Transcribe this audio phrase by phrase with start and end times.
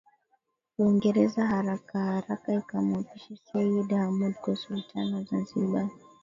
[0.77, 5.89] Uingereza harakaharaka ikamuapisha Seyyid Hamoud kuwa Sultan wa Zanzibar